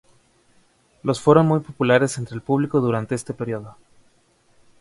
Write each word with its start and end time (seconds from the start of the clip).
Los 1.03 1.21
fueron 1.21 1.45
muy 1.45 1.59
populares 1.59 2.17
entre 2.17 2.33
el 2.33 2.41
público 2.41 2.79
durante 2.81 3.13
este 3.13 3.35
período. 3.35 3.77